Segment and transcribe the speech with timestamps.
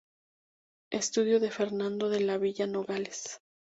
[0.89, 3.39] Estudio de Fernando de la Villa Nogales.